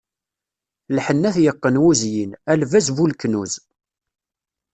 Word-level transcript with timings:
Lḥenni 0.95 1.27
ad 1.29 1.33
t-yeqqen 1.35 1.81
wuzyin, 1.81 2.31
a 2.51 2.53
lbaz 2.61 2.87
bu 2.95 3.05
leknuz. 3.09 3.53